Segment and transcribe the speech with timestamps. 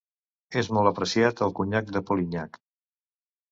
[0.61, 2.61] És molt apreciat el conyac de Polignac.